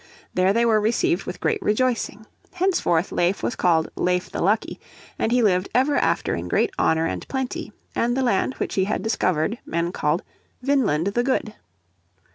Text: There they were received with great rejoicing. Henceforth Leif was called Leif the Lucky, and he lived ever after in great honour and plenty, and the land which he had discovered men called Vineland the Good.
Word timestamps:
There 0.33 0.51
they 0.51 0.65
were 0.65 0.81
received 0.81 1.25
with 1.25 1.39
great 1.39 1.61
rejoicing. 1.61 2.25
Henceforth 2.53 3.11
Leif 3.11 3.43
was 3.43 3.55
called 3.55 3.91
Leif 3.95 4.31
the 4.31 4.41
Lucky, 4.41 4.79
and 5.19 5.31
he 5.31 5.43
lived 5.43 5.69
ever 5.75 5.95
after 5.95 6.33
in 6.33 6.47
great 6.47 6.71
honour 6.79 7.05
and 7.05 7.27
plenty, 7.27 7.71
and 7.95 8.17
the 8.17 8.23
land 8.23 8.55
which 8.55 8.73
he 8.73 8.85
had 8.85 9.03
discovered 9.03 9.59
men 9.63 9.91
called 9.91 10.23
Vineland 10.63 11.05
the 11.13 11.21
Good. 11.21 11.53